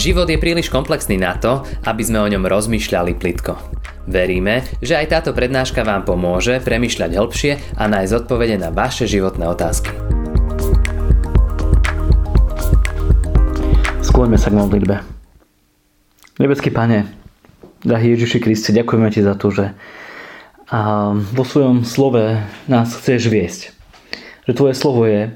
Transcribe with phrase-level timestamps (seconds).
[0.00, 3.52] Život je príliš komplexný na to, aby sme o ňom rozmýšľali plitko.
[4.08, 9.44] Veríme, že aj táto prednáška vám pomôže premyšľať hĺbšie a nájsť odpovede na vaše životné
[9.44, 9.92] otázky.
[14.00, 15.04] Skloňme sa k modlitbe.
[16.40, 17.04] Nebeský Pane,
[17.84, 19.76] drahý Ježiši Kriste, ďakujeme Ti za to, že
[21.12, 22.40] vo svojom slove
[22.72, 23.76] nás chceš viesť.
[24.48, 25.28] Že Tvoje slovo je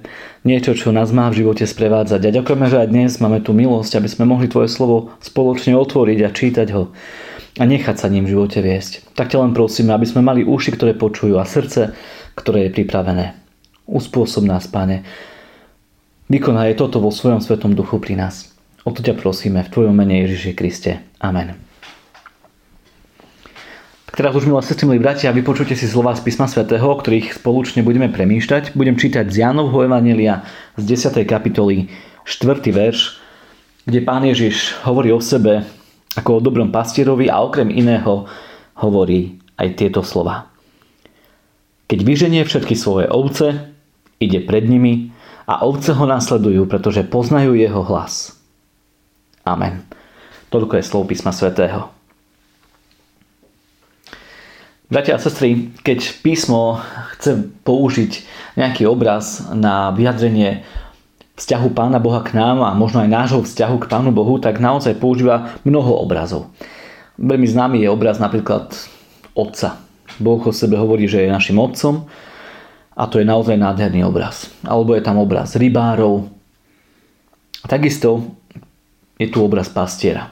[0.44, 2.20] niečo, čo nás má v živote sprevádzať.
[2.28, 6.18] A ďakujeme, že aj dnes máme tú milosť, aby sme mohli Tvoje slovo spoločne otvoriť
[6.22, 6.92] a čítať ho
[7.58, 9.16] a nechať sa ním v živote viesť.
[9.16, 11.96] Tak ťa len prosíme, aby sme mali uši, ktoré počujú a srdce,
[12.36, 13.34] ktoré je pripravené.
[13.88, 15.02] Uspôsob nás, Pane.
[16.28, 18.52] Vykonaj toto vo svojom svetom duchu pri nás.
[18.84, 21.00] O to ťa prosíme v Tvojom mene Ježiši Kriste.
[21.20, 21.73] Amen.
[24.14, 27.82] Teraz už, milé sestry, milí bratia, vypočujte si slova z písma svätého, o ktorých spoločne
[27.82, 28.78] budeme premýšľať.
[28.78, 30.46] Budem čítať z Jánovho Evangelia
[30.78, 31.26] z 10.
[31.26, 31.90] kapitoly
[32.22, 32.62] 4.
[32.70, 33.18] verš,
[33.82, 35.66] kde pán Ježiš hovorí o sebe
[36.14, 38.30] ako o dobrom pastierovi a okrem iného
[38.78, 40.46] hovorí aj tieto slova.
[41.90, 43.74] Keď vyženie všetky svoje ovce,
[44.22, 45.10] ide pred nimi
[45.50, 48.38] a ovce ho nasledujú, pretože poznajú jeho hlas.
[49.42, 49.82] Amen.
[50.54, 51.93] Toľko je slov písma svätého.
[54.84, 56.76] Bratia a sestry, keď písmo
[57.16, 58.20] chce použiť
[58.60, 60.60] nejaký obraz na vyjadrenie
[61.40, 65.00] vzťahu Pána Boha k nám a možno aj nášho vzťahu k Pánu Bohu, tak naozaj
[65.00, 66.52] používa mnoho obrazov.
[67.16, 68.76] Veľmi známy je obraz napríklad
[69.32, 69.80] Otca.
[70.20, 72.04] Boh o sebe hovorí, že je našim Otcom
[72.92, 74.52] a to je naozaj nádherný obraz.
[74.68, 76.28] Alebo je tam obraz rybárov.
[77.64, 78.36] Takisto
[79.16, 80.28] je tu obraz pastiera.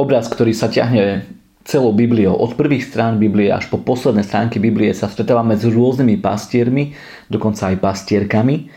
[0.00, 1.35] Obraz, ktorý sa ťahne
[1.66, 6.22] celou Bibliou, od prvých strán Biblie až po posledné stránky Biblie sa stretávame s rôznymi
[6.22, 6.94] pastiermi,
[7.26, 8.70] dokonca aj pastierkami.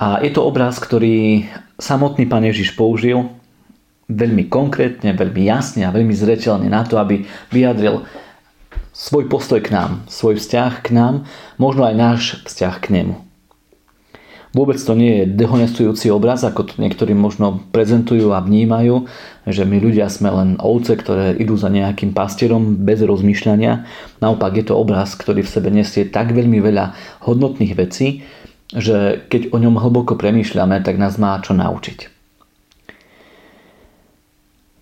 [0.00, 3.28] A je to obraz, ktorý samotný pán Ježiš použil
[4.08, 8.08] veľmi konkrétne, veľmi jasne a veľmi zreteľne na to, aby vyjadril
[8.96, 11.28] svoj postoj k nám, svoj vzťah k nám,
[11.60, 13.31] možno aj náš vzťah k nemu.
[14.52, 19.08] Vôbec to nie je dehonestujúci obraz, ako to niektorí možno prezentujú a vnímajú,
[19.48, 23.88] že my ľudia sme len ovce, ktoré idú za nejakým pastierom bez rozmýšľania.
[24.20, 26.92] Naopak je to obraz, ktorý v sebe nesie tak veľmi veľa
[27.24, 28.28] hodnotných vecí,
[28.76, 32.12] že keď o ňom hlboko premýšľame, tak nás má čo naučiť.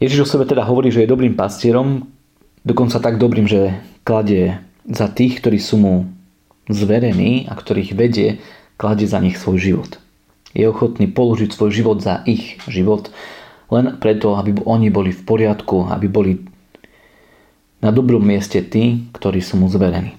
[0.03, 2.11] Ježiš o sebe teda hovorí, že je dobrým pastierom,
[2.67, 5.95] dokonca tak dobrým, že kladie za tých, ktorí sú mu
[6.67, 8.43] zverení a ktorých vedie
[8.81, 10.01] kladie za nich svoj život.
[10.57, 13.13] Je ochotný položiť svoj život za ich život
[13.69, 16.33] len preto, aby oni boli v poriadku, aby boli
[17.85, 20.17] na dobrom mieste tí, ktorí sú mu zverení.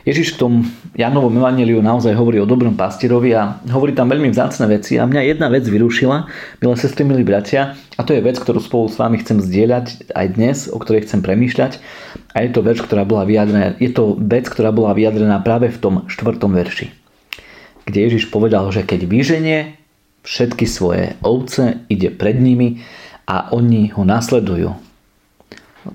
[0.00, 0.52] Ježiš v tom
[0.96, 5.28] Janovom evaneliu naozaj hovorí o dobrom pastierovi a hovorí tam veľmi vzácne veci a mňa
[5.28, 6.24] jedna vec vyrušila,
[6.64, 10.26] milé sestry, milí bratia, a to je vec, ktorú spolu s vami chcem zdieľať aj
[10.40, 11.84] dnes, o ktorej chcem premýšľať
[12.32, 15.76] a je to vec, ktorá bola vyjadrená, je to vec, ktorá bola vyjadrená práve v
[15.76, 16.99] tom štvrtom verši
[17.84, 19.58] kde Ježiš povedal, že keď vyženie
[20.24, 22.84] všetky svoje ovce, ide pred nimi
[23.24, 24.76] a oni ho nasledujú,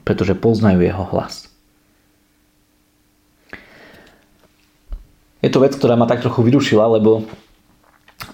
[0.07, 1.49] pretože poznajú jeho hlas.
[5.45, 7.29] Je to vec, ktorá ma tak trochu vyrušila, lebo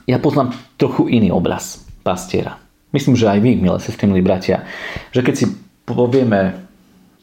[0.07, 2.55] ja poznám trochu iný obraz pastiera.
[2.95, 4.63] Myslím, že aj vy, milé sestry, milí bratia,
[5.11, 5.45] že keď si
[5.83, 6.55] povieme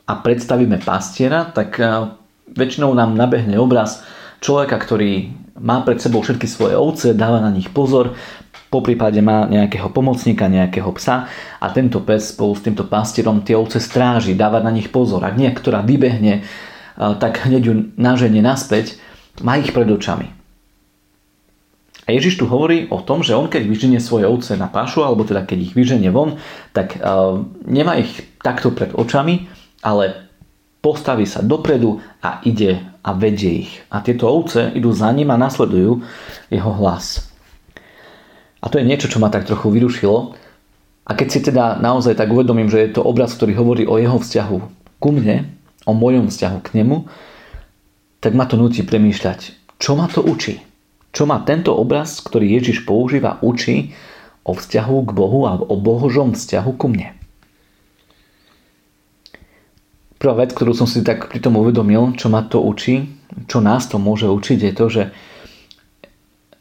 [0.09, 2.13] a predstavíme pastiera, tak eh,
[2.53, 4.05] väčšinou nám nabehne obraz
[4.41, 8.15] človeka, ktorý má pred sebou všetky svoje ovce, dáva na nich pozor,
[8.69, 11.25] po prípade má nejakého pomocníka, nejakého psa
[11.57, 15.25] a tento pes spolu s týmto pastierom tie ovce stráži, dáva na nich pozor.
[15.25, 16.45] Ak niektorá vybehne,
[16.97, 19.01] tak hneď ju naženie naspäť,
[19.41, 20.29] má ich pred očami.
[22.05, 25.25] A Ježiš tu hovorí o tom, že on keď vyženie svoje ovce na pašu, alebo
[25.25, 26.37] teda keď ich vyženie von,
[26.77, 27.01] tak
[27.65, 29.49] nemá ich takto pred očami,
[29.81, 30.28] ale
[30.81, 33.73] postaví sa dopredu a ide a vedie ich.
[33.91, 36.03] A tieto ovce idú za ním a nasledujú
[36.53, 37.29] jeho hlas.
[38.59, 40.35] A to je niečo, čo ma tak trochu vyrušilo.
[41.09, 44.19] A keď si teda naozaj tak uvedomím, že je to obraz, ktorý hovorí o jeho
[44.19, 44.59] vzťahu
[44.99, 45.49] ku mne,
[45.89, 47.09] o mojom vzťahu k nemu,
[48.19, 50.61] tak ma to nutí premýšľať, čo ma to učí.
[51.15, 53.97] Čo ma tento obraz, ktorý Ježiš používa, učí
[54.45, 57.18] o vzťahu k Bohu a o bohožom vzťahu ku mne.
[60.19, 63.07] Prvá vec, ktorú som si tak pri tom uvedomil, čo ma to učí,
[63.47, 65.03] čo nás to môže učiť, je to, že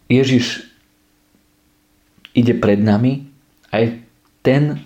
[0.07, 0.69] Ježiš
[2.37, 3.25] ide pred nami
[3.73, 3.87] a je
[4.45, 4.77] ten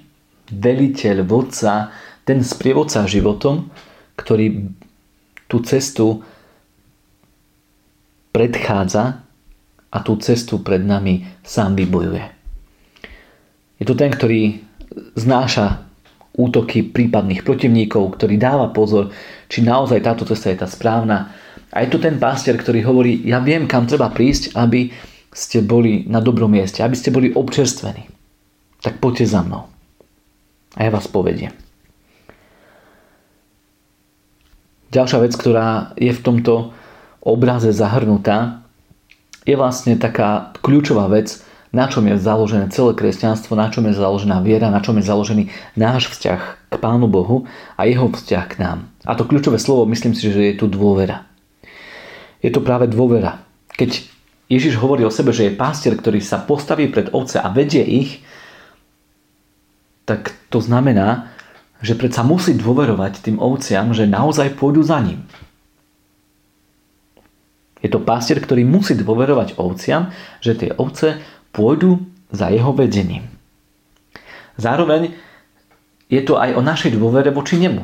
[0.47, 1.91] veliteľ, vodca,
[2.23, 3.68] ten sprievodca životom,
[4.15, 4.71] ktorý
[5.51, 6.24] tú cestu
[8.31, 9.19] predchádza
[9.91, 12.24] a tú cestu pred nami sám vybojuje.
[13.83, 14.63] Je to ten, ktorý
[15.19, 15.90] znáša
[16.31, 19.11] útoky prípadných protivníkov, ktorý dáva pozor,
[19.51, 21.35] či naozaj táto cesta je tá správna.
[21.71, 24.91] A je to ten pastier, ktorý hovorí, ja viem, kam treba prísť, aby
[25.31, 28.07] ste boli na dobrom mieste, aby ste boli občerstvení.
[28.83, 29.67] Tak poďte za mnou.
[30.75, 31.51] A ja vás povediem.
[34.91, 36.75] Ďalšia vec, ktorá je v tomto
[37.23, 38.67] obraze zahrnutá,
[39.47, 41.39] je vlastne taká kľúčová vec,
[41.71, 45.44] na čom je založené celé kresťanstvo, na čom je založená viera, na čom je založený
[45.79, 47.47] náš vzťah k Pánu Bohu
[47.79, 48.91] a jeho vzťah k nám.
[49.07, 51.23] A to kľúčové slovo, myslím si, že je tu dôvera.
[52.44, 53.39] Je to práve dôvera.
[53.71, 54.03] Keď
[54.51, 58.19] Ježiš hovorí o sebe, že je pastier, ktorý sa postaví pred ovce a vedie ich,
[60.03, 61.31] tak to znamená,
[61.79, 65.24] že predsa musí dôverovať tým ovciam, že naozaj pôjdu za ním.
[67.81, 70.13] Je to pastier, ktorý musí dôverovať ovciam,
[70.44, 71.17] že tie ovce
[71.51, 72.00] pôjdu
[72.31, 73.27] za jeho vedením.
[74.56, 75.15] Zároveň
[76.12, 77.83] je to aj o našej dôvere voči nemu.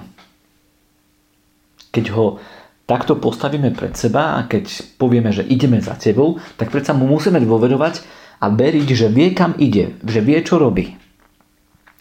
[1.96, 2.44] Keď ho
[2.88, 7.40] takto postavíme pred seba a keď povieme, že ideme za tebou, tak predsa mu musíme
[7.40, 8.04] dôverovať
[8.44, 10.96] a veriť, že vie kam ide, že vie čo robí.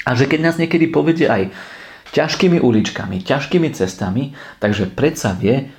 [0.07, 1.51] A že keď nás niekedy povedie aj
[2.15, 5.71] ťažkými uličkami, ťažkými cestami, takže predsa vie,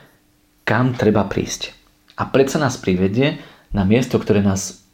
[0.67, 1.71] kam treba prísť.
[2.19, 3.39] A predsa nás privedie
[3.71, 4.86] na miesto, ktoré nás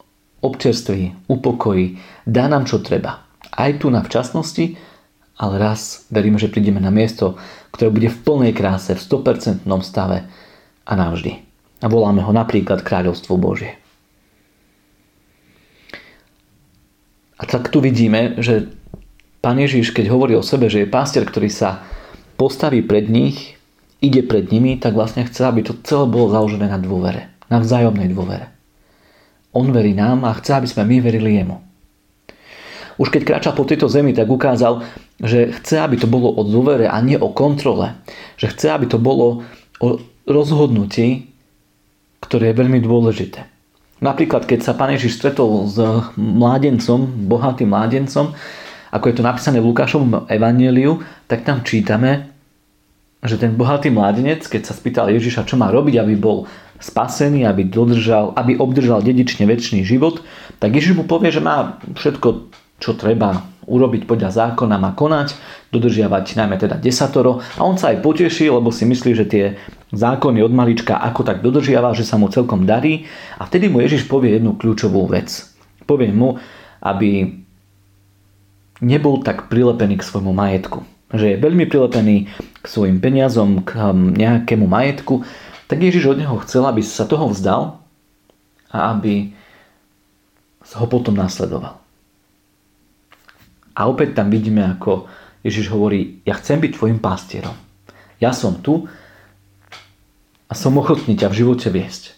[0.44, 1.98] občerství, upokojí,
[2.28, 3.24] dá nám čo treba.
[3.56, 4.76] Aj tu na včasnosti,
[5.40, 7.40] ale raz veríme, že prídeme na miesto,
[7.72, 10.28] ktoré bude v plnej kráse, v 100% stave
[10.84, 11.42] a navždy.
[11.82, 13.80] A voláme ho napríklad Kráľovstvo Božie.
[17.40, 18.72] A tak tu vidíme, že
[19.44, 21.84] Pán Ježiš, keď hovorí o sebe, že je pastier, ktorý sa
[22.40, 23.60] postaví pred nich,
[24.00, 27.28] ide pred nimi, tak vlastne chce, aby to celé bolo založené na dôvere.
[27.52, 28.53] Na vzájomnej dôvere.
[29.54, 31.58] On verí nám a chce, aby sme my verili jemu.
[32.98, 34.86] Už keď kráčal po tejto zemi, tak ukázal,
[35.18, 37.98] že chce, aby to bolo o dôvere a nie o kontrole.
[38.38, 39.42] Že chce, aby to bolo
[39.82, 39.88] o
[40.30, 41.30] rozhodnutí,
[42.22, 43.50] ktoré je veľmi dôležité.
[44.04, 45.80] Napríklad, keď sa Pán Ježiš stretol s
[46.20, 48.36] mládencom, bohatým mládencom,
[48.94, 52.30] ako je to napísané v Lukášovom evaníliu, tak tam čítame,
[53.24, 56.46] že ten bohatý mládenec, keď sa spýtal Ježiša, čo má robiť, aby bol
[56.84, 60.20] spasený, aby, dodržal, aby obdržal dedične väčší život,
[60.60, 62.52] tak Ježiš mu povie, že má všetko,
[62.84, 65.40] čo treba urobiť podľa zákona, má konať,
[65.72, 69.46] dodržiavať najmä teda desatoro a on sa aj poteší, lebo si myslí, že tie
[69.96, 73.08] zákony od malička ako tak dodržiava, že sa mu celkom darí
[73.40, 75.32] a vtedy mu Ježiš povie jednu kľúčovú vec.
[75.88, 76.36] Povie mu,
[76.84, 77.40] aby
[78.84, 80.84] nebol tak prilepený k svojmu majetku.
[81.14, 82.16] Že je veľmi prilepený
[82.60, 85.24] k svojim peniazom, k um, nejakému majetku
[85.74, 87.82] tak Ježiš od neho chcel, aby sa toho vzdal
[88.70, 89.34] a aby
[90.78, 91.82] ho potom nasledoval.
[93.74, 95.10] A opäť tam vidíme, ako
[95.42, 97.58] Ježiš hovorí, ja chcem byť tvojim pastierom.
[98.22, 98.86] Ja som tu
[100.46, 102.14] a som ochotný ťa v živote viesť.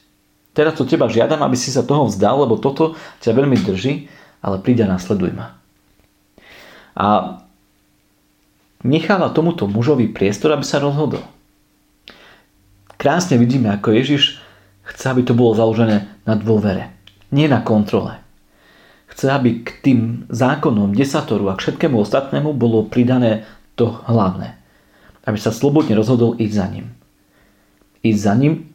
[0.51, 4.11] Teraz to teba žiadam, aby si sa toho vzdal, lebo toto ťa veľmi drží,
[4.43, 5.55] ale príď a nasleduj ma.
[6.91, 7.39] A
[8.83, 11.23] necháva tomuto mužovi priestor, aby sa rozhodol
[13.05, 14.41] krásne vidíme, ako Ježiš
[14.89, 16.89] chce, aby to bolo založené na dôvere,
[17.29, 18.17] nie na kontrole.
[19.05, 19.99] Chce, aby k tým
[20.33, 23.45] zákonom desatoru a k všetkému ostatnému bolo pridané
[23.77, 24.57] to hlavné.
[25.21, 26.97] Aby sa slobodne rozhodol ísť za ním.
[28.01, 28.73] Ísť za ním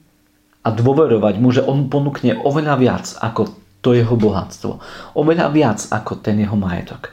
[0.63, 3.51] a dôverovať mu, že on ponúkne oveľa viac ako
[3.83, 4.79] to jeho bohatstvo.
[5.19, 7.11] Oveľa viac ako ten jeho majetok.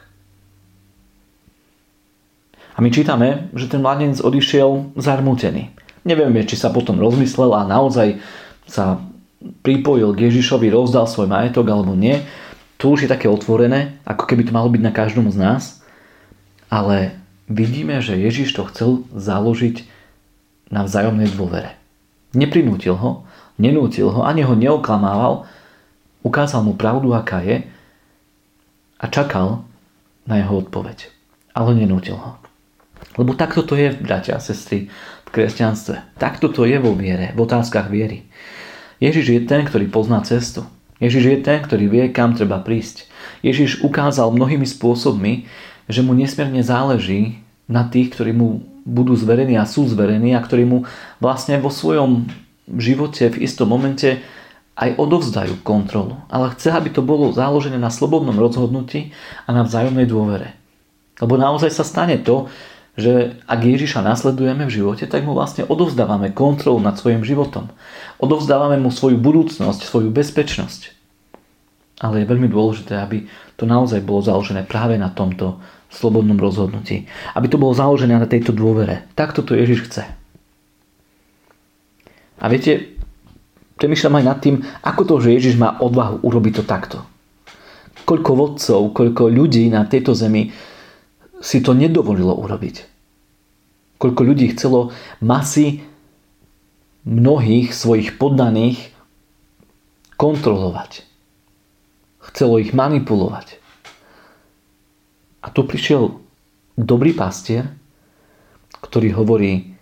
[2.74, 5.74] A my čítame, že ten mladenec odišiel zarmútený.
[6.06, 8.20] Nevieme, či sa potom rozmyslel a naozaj
[8.68, 9.02] sa
[9.62, 12.22] pripojil k Ježišovi, rozdal svoj majetok alebo nie.
[12.78, 15.82] Tu už je také otvorené, ako keby to malo byť na každom z nás.
[16.70, 17.18] Ale
[17.50, 19.86] vidíme, že Ježiš to chcel založiť
[20.68, 21.74] na vzájomnej dôvere.
[22.36, 23.24] Neprinútil ho,
[23.56, 25.48] nenútil ho, ani ho neoklamával,
[26.20, 27.64] ukázal mu pravdu, aká je
[29.00, 29.64] a čakal
[30.28, 31.08] na jeho odpoveď.
[31.56, 32.36] Ale nenútil ho.
[33.18, 34.92] Lebo takto to je, bratia a sestry,
[35.28, 36.16] v kresťanstve.
[36.16, 38.24] Takto to je vo viere, v otázkach viery.
[38.98, 40.64] Ježiš je ten, ktorý pozná cestu.
[40.98, 43.06] Ježiš je ten, ktorý vie, kam treba prísť.
[43.44, 45.46] Ježiš ukázal mnohými spôsobmi,
[45.86, 50.64] že mu nesmierne záleží na tých, ktorí mu budú zverení a sú zverení a ktorí
[50.64, 50.88] mu
[51.20, 52.26] vlastne vo svojom
[52.66, 54.24] živote v istom momente
[54.78, 56.16] aj odovzdajú kontrolu.
[56.32, 59.12] Ale chce, aby to bolo založené na slobodnom rozhodnutí
[59.44, 60.56] a na vzájomnej dôvere.
[61.18, 62.46] Lebo naozaj sa stane to,
[62.98, 67.70] že ak Ježiša nasledujeme v živote, tak mu vlastne odovzdávame kontrolu nad svojim životom.
[68.18, 70.98] Odovzdávame mu svoju budúcnosť, svoju bezpečnosť.
[72.02, 73.26] ale je veľmi dôležité, aby
[73.58, 75.58] to naozaj bolo založené práve na tomto
[75.90, 77.06] slobodnom rozhodnutí.
[77.34, 79.06] Aby to bolo založené na tejto dôvere.
[79.14, 80.02] Takto to Ježiš chce.
[82.38, 82.94] A viete,
[83.82, 86.98] premyšľam aj nad tým, ako to, že Ježiš má odvahu urobiť to takto.
[88.06, 90.54] Koľko vodcov, koľko ľudí na tejto zemi
[91.38, 92.76] si to nedovolilo urobiť.
[93.98, 95.82] Koľko ľudí chcelo masy
[97.08, 98.94] mnohých svojich poddaných
[100.18, 101.06] kontrolovať.
[102.30, 103.58] Chcelo ich manipulovať.
[105.42, 106.18] A tu prišiel
[106.74, 107.70] dobrý pastier,
[108.82, 109.74] ktorý hovorí,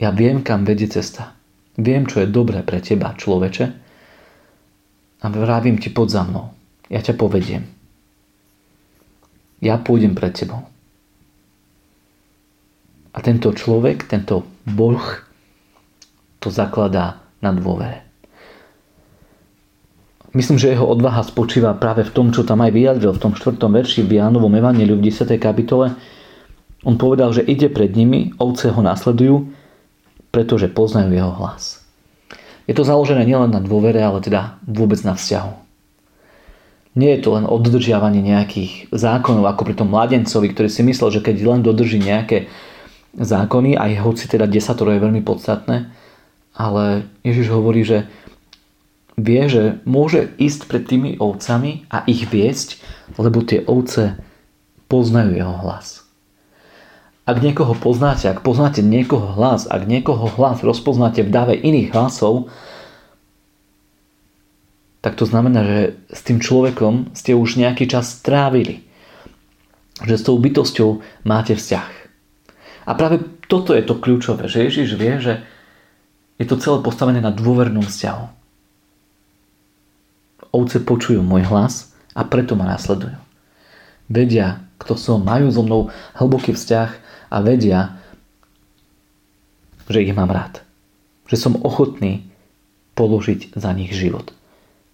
[0.00, 1.36] ja viem, kam vedie cesta.
[1.78, 3.66] Viem, čo je dobré pre teba, človeče.
[5.22, 6.50] A vravím ti pod za mnou.
[6.90, 7.64] Ja ťa povediem.
[9.62, 10.71] Ja pôjdem pred tebou.
[13.12, 15.00] A tento človek, tento Boh
[16.40, 18.02] to zakladá na dôvere.
[20.32, 23.60] Myslím, že jeho odvaha spočíva práve v tom, čo tam aj vyjadril v tom 4.
[23.60, 25.28] verši v Jánovom Evangeliu v 10.
[25.36, 25.92] kapitole.
[26.88, 29.52] On povedal, že ide pred nimi, ovce ho nasledujú,
[30.32, 31.84] pretože poznajú jeho hlas.
[32.64, 35.52] Je to založené nielen na dôvere, ale teda vôbec na vzťahu.
[36.96, 41.24] Nie je to len oddržiavanie nejakých zákonov, ako pri tom mladencovi, ktorý si myslel, že
[41.24, 42.48] keď len dodrží nejaké
[43.16, 45.92] zákony, aj hoci teda desatoro je veľmi podstatné,
[46.56, 48.08] ale Ježiš hovorí, že
[49.20, 52.80] vie, že môže ísť pred tými ovcami a ich viesť,
[53.20, 54.16] lebo tie ovce
[54.88, 56.04] poznajú jeho hlas.
[57.22, 62.50] Ak niekoho poznáte, ak poznáte niekoho hlas, ak niekoho hlas rozpoznáte v dave iných hlasov,
[65.02, 65.78] tak to znamená, že
[66.10, 68.86] s tým človekom ste už nejaký čas strávili.
[70.02, 70.90] Že s tou bytosťou
[71.22, 72.01] máte vzťah.
[72.82, 75.42] A práve toto je to kľúčové, že Ježiš vie, že
[76.36, 78.42] je to celé postavené na dôvernom vzťahu
[80.52, 83.16] Ovce počujú môj hlas a preto ma následujú.
[84.12, 86.90] Vedia, kto som, majú so mnou hlboký vzťah
[87.32, 87.96] a vedia,
[89.88, 90.60] že ich mám rád.
[91.32, 92.28] Že som ochotný
[92.92, 94.36] položiť za nich život.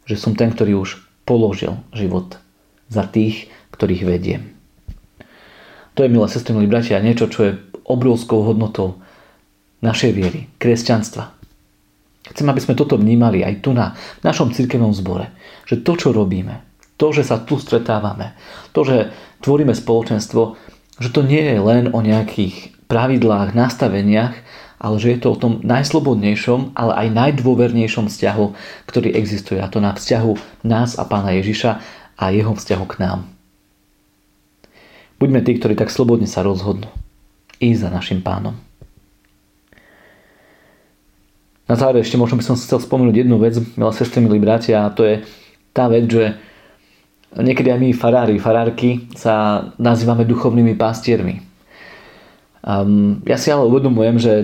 [0.06, 2.38] Že som ten, ktorý už položil život
[2.86, 4.57] za tých, ktorých vediem.
[5.98, 9.02] To je, milé sestry, milí bratia, niečo, čo je obrovskou hodnotou
[9.82, 11.34] našej viery, kresťanstva.
[12.30, 15.34] Chcem, aby sme toto vnímali aj tu na našom cirkevnom zbore.
[15.66, 16.62] Že to, čo robíme,
[17.02, 18.38] to, že sa tu stretávame,
[18.70, 19.10] to, že
[19.42, 20.54] tvoríme spoločenstvo,
[21.02, 24.38] že to nie je len o nejakých pravidlách, nastaveniach,
[24.78, 28.46] ale že je to o tom najslobodnejšom, ale aj najdôvernejšom vzťahu,
[28.86, 29.58] ktorý existuje.
[29.58, 31.82] A to na vzťahu nás a pána Ježiša
[32.14, 33.37] a jeho vzťahu k nám.
[35.18, 36.86] Buďme tí, ktorí tak slobodne sa rozhodnú
[37.58, 38.54] ísť za našim pánom.
[41.68, 44.94] Na záver ešte možno by som chcel spomenúť jednu vec, milé sestry, milí bratia, a
[44.94, 45.20] to je
[45.76, 46.38] tá vec, že
[47.36, 51.44] niekedy aj my farári, farárky sa nazývame duchovnými pastiermi.
[52.64, 54.34] Um, ja si ale uvedomujem, že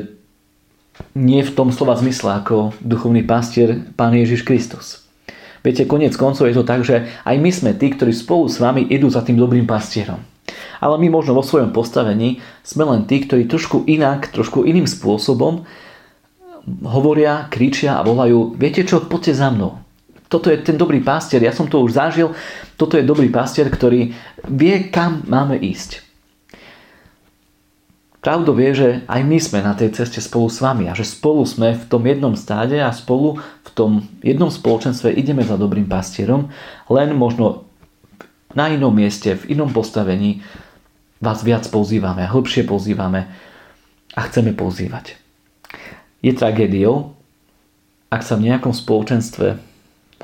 [1.17, 5.09] nie v tom slova zmysle ako duchovný pastier Pán Ježiš Kristus.
[5.65, 8.85] Viete, konec koncov je to tak, že aj my sme tí, ktorí spolu s vami
[8.93, 10.21] idú za tým dobrým pastierom.
[10.85, 15.65] Ale my možno vo svojom postavení sme len tí, ktorí trošku inak, trošku iným spôsobom
[16.85, 19.81] hovoria, kričia a volajú, viete čo, poďte za mnou.
[20.29, 22.33] Toto je ten dobrý pastier, ja som to už zažil,
[22.77, 24.13] toto je dobrý pastier, ktorý
[24.49, 26.05] vie, kam máme ísť.
[28.25, 31.45] Pravdou je, že aj my sme na tej ceste spolu s vami a že spolu
[31.45, 36.49] sme v tom jednom stáde a spolu v tom jednom spoločenstve ideme za dobrým pastierom,
[36.89, 37.69] len možno
[38.57, 40.41] na inom mieste, v inom postavení
[41.25, 43.27] vás viac pozývame, hlbšie pozývame
[44.15, 45.25] a chceme pozývať
[46.25, 47.13] je tragédiou,
[48.09, 49.61] ak sa v nejakom spoločenstve,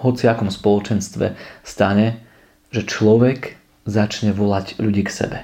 [0.00, 2.24] hociakom spoločenstve stane,
[2.72, 5.38] že človek začne volať ľudí k sebe.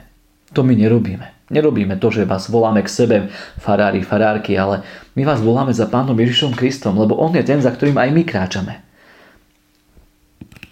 [0.56, 1.52] To my nerobíme.
[1.52, 3.16] Nerobíme to, že vás voláme k sebe,
[3.60, 4.82] farári, farárky, ale
[5.12, 8.22] my vás voláme za Pánom Ježišom Kristom, lebo On je ten, za ktorým aj my
[8.24, 8.85] kráčame.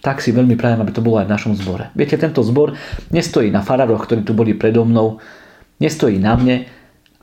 [0.04, 1.88] Tak si veľmi prajem, aby to bolo aj v našom zbore.
[1.96, 2.76] Viete, tento zbor
[3.08, 5.16] nestojí na farároch, ktorí tu boli predo mnou,
[5.80, 6.68] nestojí na mne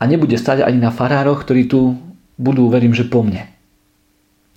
[0.01, 1.93] a nebude stať ani na farároch, ktorí tu
[2.41, 3.45] budú, verím, že po mne.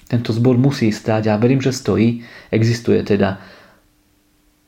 [0.09, 3.45] Tento zbor musí stáť a verím, že stojí, existuje teda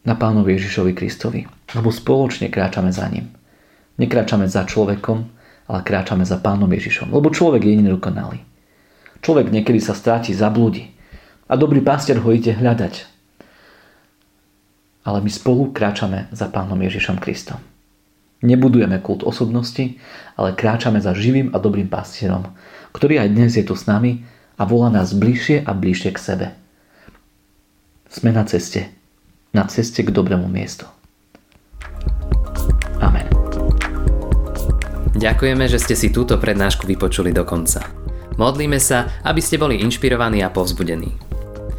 [0.05, 1.49] na Pánovi Ježišovi Kristovi.
[1.73, 3.33] Lebo spoločne kráčame za ním.
[3.97, 5.19] Nekráčame za človekom,
[5.73, 7.09] ale kráčame za Pánom Ježišom.
[7.09, 8.45] Lebo človek je nedokonalý.
[9.25, 10.93] Človek niekedy sa stráti, zablúdi.
[11.49, 13.16] A dobrý pastier ho ide hľadať.
[15.07, 17.63] Ale my spolu kráčame za Pánom Ježišom Kristom.
[18.43, 20.03] Nebudujeme kult osobnosti,
[20.35, 22.51] ale kráčame za živým a dobrým pastierom,
[22.91, 24.27] ktorý aj dnes je tu s nami
[24.59, 26.47] a volá nás bližšie a bližšie k sebe.
[28.11, 28.97] Sme na ceste
[29.57, 30.85] na ceste k dobrému miestu.
[33.01, 33.25] Amen.
[35.17, 37.89] Ďakujeme, že ste si túto prednášku vypočuli do konca.
[38.37, 41.26] Modlíme sa, aby ste boli inšpirovaní a povzbudení.